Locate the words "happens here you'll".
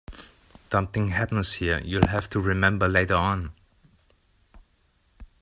1.09-2.07